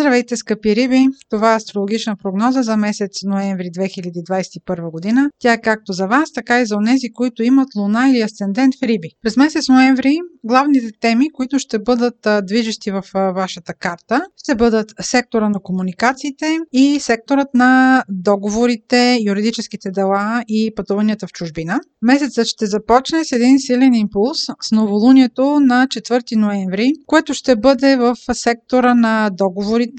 Здравейте, 0.00 0.36
скъпи 0.36 0.76
риби! 0.76 1.06
Това 1.30 1.52
е 1.52 1.56
астрологична 1.56 2.16
прогноза 2.16 2.62
за 2.62 2.76
месец 2.76 3.10
ноември 3.24 3.64
2021 3.64 4.90
година. 4.90 5.30
Тя 5.38 5.52
е 5.52 5.60
както 5.60 5.92
за 5.92 6.06
вас, 6.06 6.32
така 6.32 6.60
и 6.60 6.66
за 6.66 6.76
онези, 6.76 7.12
които 7.12 7.42
имат 7.42 7.68
луна 7.76 8.08
или 8.10 8.20
асцендент 8.20 8.74
в 8.74 8.82
риби. 8.82 9.08
През 9.22 9.36
месец 9.36 9.68
ноември 9.68 10.16
главните 10.44 10.90
теми, 11.00 11.32
които 11.32 11.58
ще 11.58 11.78
бъдат 11.78 12.26
движещи 12.42 12.90
в 12.90 13.02
вашата 13.14 13.74
карта, 13.74 14.22
ще 14.36 14.54
бъдат 14.54 14.92
сектора 15.00 15.48
на 15.48 15.60
комуникациите 15.62 16.58
и 16.72 17.00
секторът 17.00 17.48
на 17.54 18.04
договорите, 18.08 19.18
юридическите 19.26 19.90
дела 19.90 20.42
и 20.48 20.72
пътуванията 20.76 21.26
в 21.26 21.32
чужбина. 21.32 21.80
Месецът 22.02 22.46
ще 22.46 22.66
започне 22.66 23.24
с 23.24 23.32
един 23.32 23.58
силен 23.58 23.94
импулс 23.94 24.38
с 24.60 24.72
новолунието 24.72 25.60
на 25.60 25.86
4 25.86 26.36
ноември, 26.36 26.92
което 27.06 27.34
ще 27.34 27.56
бъде 27.56 27.96
в 27.96 28.16
сектора 28.32 28.94
на 28.94 29.30
договорите, 29.32 29.89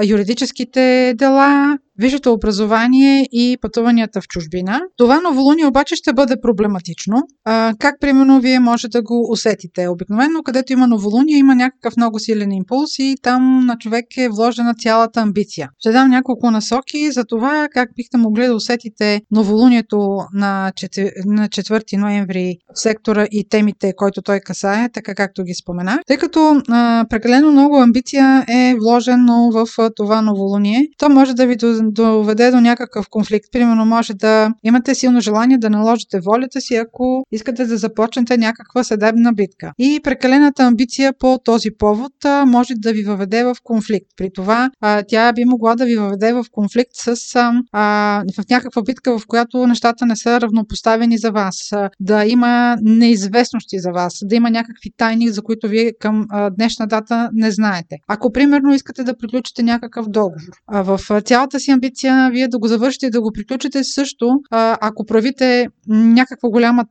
юридическите 0.00 1.14
дела, 1.14 1.78
висшето 2.00 2.32
образование 2.32 3.28
и 3.32 3.56
пътуванията 3.60 4.20
в 4.20 4.28
чужбина. 4.28 4.80
Това 4.96 5.20
новолуние 5.20 5.66
обаче 5.66 5.96
ще 5.96 6.12
бъде 6.12 6.40
проблематично. 6.42 7.22
А, 7.44 7.74
как 7.78 7.94
примерно 8.00 8.40
вие 8.40 8.60
може 8.60 8.88
да 8.88 9.02
го 9.02 9.32
усетите? 9.32 9.88
Обикновено, 9.88 10.42
където 10.42 10.72
има 10.72 10.86
новолуние, 10.86 11.36
има 11.36 11.54
някакъв 11.54 11.96
много 11.96 12.18
силен 12.18 12.52
импулс 12.52 12.98
и 12.98 13.14
там 13.22 13.66
на 13.66 13.76
човек 13.78 14.04
е 14.16 14.28
вложена 14.28 14.74
цялата 14.74 15.20
амбиция. 15.20 15.68
Ще 15.78 15.92
дам 15.92 16.10
няколко 16.10 16.50
насоки 16.50 17.10
за 17.12 17.24
това 17.24 17.68
как 17.72 17.88
бихте 17.96 18.16
могли 18.16 18.46
да 18.46 18.54
усетите 18.54 19.20
новолунието 19.30 20.18
на 20.34 20.72
4 20.76 21.96
ноември 21.96 22.56
в 22.74 22.80
сектора 22.80 23.26
и 23.30 23.48
темите, 23.48 23.92
който 23.96 24.22
той 24.22 24.40
касае, 24.40 24.88
така 24.92 25.14
както 25.14 25.44
ги 25.44 25.54
спомена. 25.54 25.98
Тъй 26.06 26.16
като 26.16 26.62
а, 26.68 27.04
прекалено 27.10 27.52
много 27.52 27.76
амбиция 27.76 28.44
е 28.48 28.74
вложено 28.80 29.50
в 29.52 29.66
това 29.96 30.22
новолуние, 30.22 30.80
то 30.98 31.08
може 31.08 31.34
да 31.34 31.46
ви 31.46 31.56
доведе 31.92 32.50
до 32.50 32.60
някакъв 32.60 33.08
конфликт. 33.10 33.46
Примерно 33.52 33.84
може 33.84 34.14
да 34.14 34.54
имате 34.62 34.94
силно 34.94 35.20
желание 35.20 35.58
да 35.58 35.70
наложите 35.70 36.20
волята 36.20 36.60
си, 36.60 36.74
ако 36.74 37.24
искате 37.32 37.64
да 37.64 37.76
започнете 37.76 38.36
някаква 38.36 38.84
съдебна 38.84 39.32
битка. 39.32 39.72
И 39.78 40.00
прекалената 40.04 40.62
амбиция 40.62 41.12
по 41.18 41.38
този 41.44 41.70
повод 41.78 42.12
може 42.46 42.74
да 42.76 42.92
ви 42.92 43.02
въведе 43.02 43.44
в 43.44 43.56
конфликт. 43.64 44.06
При 44.16 44.30
това 44.34 44.70
тя 45.08 45.32
би 45.32 45.44
могла 45.44 45.76
да 45.76 45.84
ви 45.84 45.96
въведе 45.96 46.32
в 46.32 46.44
конфликт 46.52 46.90
с 46.94 47.36
а, 47.72 48.22
в 48.38 48.48
някаква 48.50 48.82
битка, 48.82 49.18
в 49.18 49.26
която 49.26 49.66
нещата 49.66 50.06
не 50.06 50.16
са 50.16 50.40
равнопоставени 50.40 51.18
за 51.18 51.30
вас, 51.30 51.70
да 52.00 52.24
има 52.26 52.76
неизвестности 52.82 53.78
за 53.78 53.90
вас, 53.90 54.18
да 54.22 54.36
има 54.36 54.50
някакви 54.50 54.90
тайни, 54.96 55.28
за 55.28 55.42
които 55.42 55.68
вие 55.68 55.92
към 56.00 56.26
а, 56.30 56.50
днешна 56.50 56.86
дата 56.86 57.30
не 57.32 57.50
знаете. 57.50 57.96
Ако 58.08 58.32
примерно 58.32 58.74
искате 58.74 59.04
да 59.04 59.16
приключите 59.16 59.62
някакъв 59.62 60.08
договор, 60.08 60.52
а 60.66 60.82
в 60.82 61.00
цялата 61.24 61.60
си 61.60 61.70
амбиция 61.80 62.30
вие 62.32 62.48
да 62.48 62.58
го 62.58 62.68
завършите 62.68 63.06
и 63.06 63.10
да 63.10 63.20
го 63.20 63.32
приключите 63.32 63.84
също, 63.84 64.30
ако 64.50 65.04
правите 65.04 65.66
някакво 65.88 66.50
голямо, 66.50 66.82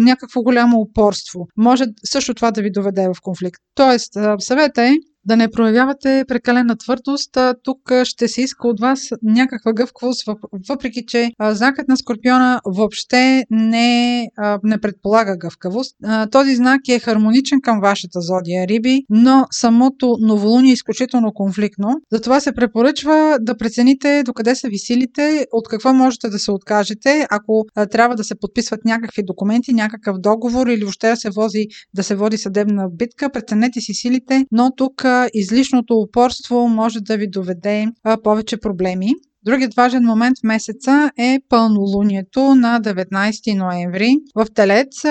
някакво 0.00 0.42
голямо 0.42 0.80
упорство. 0.80 1.46
Може 1.56 1.84
също 2.04 2.34
това 2.34 2.50
да 2.50 2.62
ви 2.62 2.70
доведе 2.70 3.08
в 3.08 3.20
конфликт. 3.22 3.60
Тоест, 3.74 4.12
съвета 4.38 4.82
е 4.82 4.92
да 5.24 5.36
не 5.36 5.50
проявявате 5.50 6.24
прекалена 6.28 6.76
твърдост. 6.76 7.38
Тук 7.62 7.78
ще 8.04 8.28
се 8.28 8.40
иска 8.42 8.68
от 8.68 8.80
вас 8.80 9.08
някаква 9.22 9.72
гъвкавост, 9.72 10.24
въпреки 10.68 11.04
че 11.06 11.30
знакът 11.50 11.88
на 11.88 11.96
Скорпиона 11.96 12.60
въобще 12.66 13.44
не, 13.50 14.26
не 14.64 14.78
предполага 14.80 15.36
гъвкавост. 15.36 15.96
Този 16.30 16.54
знак 16.54 16.80
е 16.88 16.98
хармоничен 16.98 17.60
към 17.62 17.80
вашата 17.80 18.20
зодия 18.20 18.66
Риби, 18.66 19.02
но 19.10 19.46
самото 19.50 20.16
новолуние 20.20 20.70
е 20.70 20.72
изключително 20.72 21.32
конфликтно. 21.32 21.88
Затова 22.12 22.40
се 22.40 22.52
препоръчва 22.52 23.38
да 23.40 23.56
прецените 23.56 24.22
докъде 24.26 24.54
са 24.54 24.68
ви 24.68 24.78
силите, 24.78 25.46
от 25.52 25.68
какво 25.68 25.92
можете 25.92 26.28
да 26.28 26.38
се 26.38 26.52
откажете, 26.52 27.26
ако 27.30 27.64
трябва 27.90 28.16
да 28.16 28.24
се 28.24 28.34
подписват 28.34 28.84
някакви 28.84 29.22
документи, 29.22 29.72
някакъв 29.72 30.18
договор 30.18 30.66
или 30.66 30.84
въобще 30.84 31.08
да 31.08 31.16
се, 31.16 31.30
вози, 31.30 31.66
да 31.94 32.02
се 32.02 32.14
води 32.14 32.38
съдебна 32.38 32.88
битка. 32.90 33.30
Преценете 33.30 33.80
си 33.80 33.94
силите, 33.94 34.44
но 34.52 34.70
тук 34.76 35.04
излишното 35.34 35.94
упорство 35.94 36.68
може 36.68 37.00
да 37.00 37.16
ви 37.16 37.30
доведе 37.30 37.86
повече 38.24 38.56
проблеми. 38.56 39.14
Другият 39.44 39.74
важен 39.74 40.04
момент 40.04 40.38
в 40.38 40.46
месеца 40.46 41.10
е 41.18 41.38
пълнолунието 41.48 42.54
на 42.54 42.80
19 42.80 43.58
ноември 43.58 44.16
в 44.34 44.46
Телец. 44.54 45.02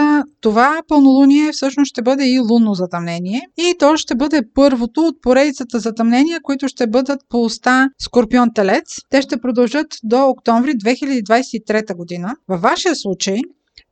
Това 0.42 0.82
пълнолуние 0.88 1.52
всъщност 1.52 1.90
ще 1.90 2.02
бъде 2.02 2.26
и 2.26 2.40
лунно 2.40 2.74
затъмнение 2.74 3.42
и 3.58 3.76
то 3.80 3.98
ще 3.98 4.16
бъде 4.16 4.42
първото 4.54 5.02
от 5.02 5.22
поредицата 5.22 5.80
затъмнения, 5.80 6.40
които 6.44 6.68
ще 6.68 6.88
бъдат 6.88 7.20
по 7.30 7.44
уста 7.44 7.90
Скорпион 8.00 8.50
Телец. 8.56 8.96
Те 9.10 9.22
ще 9.22 9.42
продължат 9.42 9.88
до 10.04 10.30
октомври 10.30 10.72
2023 10.72 11.96
година. 11.96 12.36
Във 12.48 12.62
вашия 12.62 12.96
случай 12.96 13.38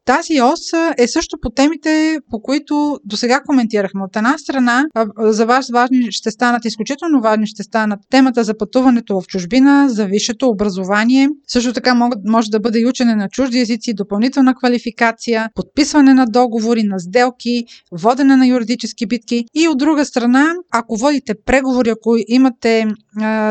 тази 0.09 0.41
ос 0.41 0.59
е 0.97 1.07
също 1.07 1.37
по 1.41 1.49
темите, 1.49 2.17
по 2.31 2.41
които 2.41 2.99
до 3.05 3.17
сега 3.17 3.41
коментирахме. 3.45 4.03
От 4.03 4.15
една 4.15 4.37
страна, 4.37 4.85
за 5.19 5.45
вас 5.45 5.69
важни 5.69 6.11
ще 6.11 6.31
станат, 6.31 6.65
изключително 6.65 7.21
важни 7.21 7.47
ще 7.47 7.63
станат 7.63 7.99
темата 8.09 8.43
за 8.43 8.57
пътуването 8.57 9.21
в 9.21 9.27
чужбина, 9.27 9.89
за 9.89 10.05
висшето 10.05 10.47
образование. 10.47 11.29
Също 11.47 11.73
така 11.73 12.09
може 12.25 12.49
да 12.49 12.59
бъде 12.59 12.79
и 12.79 12.85
учене 12.85 13.15
на 13.15 13.29
чужди 13.29 13.59
езици, 13.59 13.93
допълнителна 13.93 14.55
квалификация, 14.55 15.49
подписване 15.55 16.13
на 16.13 16.25
договори, 16.25 16.83
на 16.83 16.99
сделки, 16.99 17.63
водене 17.91 18.35
на 18.35 18.47
юридически 18.47 19.05
битки. 19.05 19.45
И 19.53 19.67
от 19.67 19.77
друга 19.77 20.05
страна, 20.05 20.53
ако 20.71 20.97
водите 20.97 21.33
преговори, 21.45 21.89
ако 21.89 22.15
имате 22.27 22.85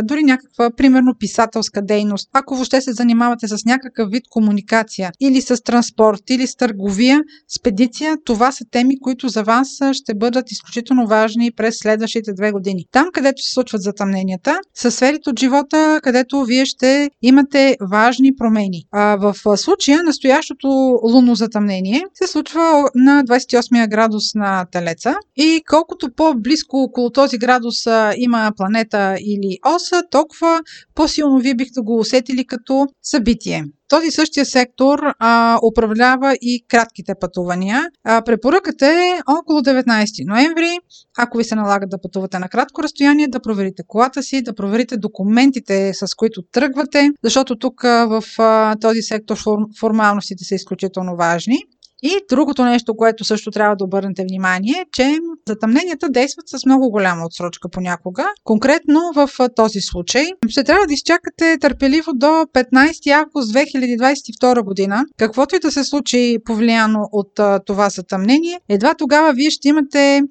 дори 0.03 0.23
някаква, 0.23 0.71
примерно, 0.71 1.15
писателска 1.19 1.83
дейност, 1.83 2.29
ако 2.33 2.55
въобще 2.55 2.81
се 2.81 2.93
занимавате 2.93 3.49
с 3.49 3.65
някакъв 3.65 4.11
вид 4.11 4.23
комуникация 4.31 5.13
или 5.21 5.41
с 5.41 5.63
транспорт, 5.63 6.23
или 6.31 6.48
с 6.49 6.57
търговия, 6.57 7.21
спедиция, 7.59 8.17
това 8.25 8.53
са 8.53 8.65
теми, 8.71 9.01
които 9.01 9.29
за 9.29 9.43
вас 9.43 9.69
ще 9.93 10.15
бъдат 10.15 10.53
изключително 10.53 11.07
важни 11.07 11.53
през 11.57 11.79
следващите 11.79 12.33
две 12.33 12.53
години. 12.53 12.85
Там, 12.93 13.07
където 13.13 13.43
се 13.43 13.53
случват 13.53 13.83
затъмненията, 13.83 14.59
са 14.75 14.91
сферите 14.91 15.31
от 15.31 15.39
живота, 15.39 16.01
където 16.03 16.45
вие 16.45 16.65
ще 16.67 17.11
имате 17.23 17.77
важни 17.91 18.37
промени. 18.37 18.83
А 18.93 19.17
в 19.17 19.57
случая, 19.57 20.03
настоящото 20.03 20.69
лунно 21.03 21.35
затъмнение 21.35 22.03
се 22.15 22.27
случва 22.27 22.85
на 22.95 23.25
28 23.25 23.89
градус 23.89 24.35
на 24.35 24.67
Телеца 24.73 25.15
и 25.37 25.63
колкото 25.71 26.11
по-близко 26.17 26.77
около 26.77 27.11
този 27.11 27.39
градус 27.39 27.75
има 28.17 28.53
планета 28.57 29.17
или 29.21 29.59
оса, 29.77 30.03
толкова 30.11 30.61
по-силно 30.99 31.39
вие 31.39 31.55
бихте 31.55 31.81
го 31.81 31.99
усетили 31.99 32.47
като 32.47 32.87
събитие. 33.03 33.65
Този 33.89 34.11
същия 34.11 34.47
сектор 34.47 34.99
а, 35.19 35.59
управлява 35.71 36.37
и 36.41 36.65
кратките 36.69 37.13
пътувания. 37.21 37.89
А, 38.05 38.23
препоръката 38.23 38.87
е 38.87 39.21
около 39.41 39.61
19 39.61 40.29
ноември, 40.29 40.79
ако 41.19 41.39
ви 41.39 41.45
се 41.45 41.55
налага 41.55 41.87
да 41.87 42.01
пътувате 42.01 42.39
на 42.39 42.49
кратко 42.49 42.83
разстояние, 42.83 43.29
да 43.29 43.41
проверите 43.41 43.83
колата 43.87 44.23
си, 44.23 44.43
да 44.43 44.55
проверите 44.55 44.97
документите, 44.97 45.93
с 45.95 46.15
които 46.17 46.43
тръгвате, 46.53 47.11
защото 47.25 47.59
тук 47.59 47.83
в 47.83 48.23
а, 48.39 48.77
този 48.81 49.03
сектор 49.03 49.39
формалностите 49.81 50.45
са 50.45 50.55
изключително 50.55 51.17
важни. 51.17 51.59
И 52.03 52.11
другото 52.31 52.65
нещо, 52.65 52.97
което 52.97 53.25
също 53.25 53.51
трябва 53.51 53.77
да 53.77 53.85
обърнете 53.85 54.23
внимание, 54.23 54.75
е, 54.79 54.85
че 54.93 55.19
затъмненията 55.49 56.09
действат 56.09 56.49
с 56.49 56.67
много 56.67 56.91
голяма 56.91 57.27
отсрочка 57.27 57.69
понякога. 57.69 58.27
Конкретно 58.45 59.01
в 59.15 59.31
този 59.57 59.81
случай 59.81 60.27
ще 60.49 60.65
трябва 60.65 60.87
да 60.87 60.93
изчакате 60.93 61.57
търпеливо 61.61 62.13
до 62.15 62.27
15 62.27 63.11
август 63.13 63.55
2022 63.55 64.65
година. 64.65 65.05
Каквото 65.19 65.57
и 65.57 65.59
да 65.59 65.71
се 65.71 65.85
случи 65.85 66.37
повлияно 66.45 66.99
от 67.13 67.41
това 67.67 67.89
затъмнение, 67.89 68.61
едва 68.69 68.95
тогава 68.95 69.33
вие 69.33 69.51
ще 69.51 69.69
имате 69.69 70.23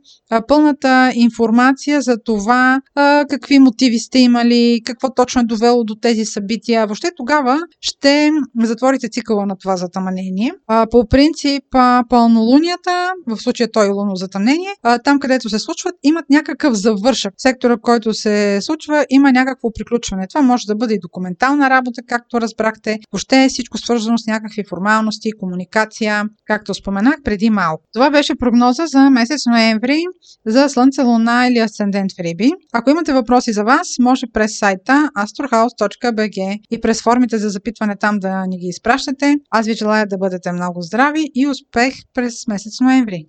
пълната 0.47 1.11
информация 1.15 2.01
за 2.01 2.17
това 2.25 2.81
какви 3.29 3.59
мотиви 3.59 3.99
сте 3.99 4.19
имали, 4.19 4.81
какво 4.85 5.13
точно 5.13 5.41
е 5.41 5.45
довело 5.45 5.83
до 5.83 5.95
тези 5.95 6.25
събития. 6.25 6.85
Въобще 6.87 7.11
тогава 7.17 7.59
ще 7.81 8.31
затворите 8.63 9.09
цикъла 9.09 9.45
на 9.45 9.55
това 9.57 9.77
затъмнение. 9.77 10.53
По 10.91 11.07
принцип, 11.07 11.56
принцип 11.57 12.09
пълнолунията, 12.09 13.13
в 13.27 13.37
случая 13.37 13.71
той 13.71 13.87
е 13.87 13.91
затъмнение, 14.13 14.69
там 15.03 15.19
където 15.19 15.49
се 15.49 15.59
случват, 15.59 15.95
имат 16.03 16.25
някакъв 16.29 16.73
завършък. 16.73 17.33
Сектора, 17.37 17.77
който 17.77 18.13
се 18.13 18.59
случва, 18.61 19.05
има 19.09 19.31
някакво 19.31 19.71
приключване. 19.71 20.27
Това 20.27 20.41
може 20.41 20.65
да 20.67 20.75
бъде 20.75 20.93
и 20.93 20.99
документална 20.99 21.69
работа, 21.69 22.01
както 22.07 22.41
разбрахте. 22.41 22.99
Въобще 23.11 23.43
е 23.43 23.49
всичко 23.49 23.77
свързано 23.77 24.17
с 24.17 24.27
някакви 24.27 24.63
формалности, 24.69 25.31
комуникация, 25.39 26.23
както 26.45 26.73
споменах 26.73 27.15
преди 27.23 27.49
малко. 27.49 27.83
Това 27.93 28.09
беше 28.09 28.35
прогноза 28.35 28.85
за 28.85 29.09
месец 29.09 29.45
ноември 29.45 30.03
за 30.45 30.69
Слънце, 30.69 31.01
Луна 31.01 31.47
или 31.47 31.59
Асцендент 31.59 32.11
в 32.11 32.19
Риби. 32.19 32.51
Ако 32.73 32.89
имате 32.89 33.13
въпроси 33.13 33.53
за 33.53 33.63
вас, 33.63 33.87
може 33.99 34.25
през 34.33 34.59
сайта 34.59 35.09
astrohouse.bg 35.17 36.59
и 36.71 36.81
през 36.81 37.01
формите 37.01 37.37
за 37.37 37.49
запитване 37.49 37.95
там 37.95 38.19
да 38.19 38.45
ни 38.47 38.57
ги 38.57 38.67
изпращате. 38.67 39.35
Аз 39.51 39.65
ви 39.65 39.73
желая 39.73 40.07
да 40.07 40.17
бъдете 40.17 40.51
много 40.51 40.81
здрави 40.81 41.29
и 41.35 41.46
успех 41.49 41.95
през 42.13 42.47
месец 42.47 42.79
ноември. 42.79 43.27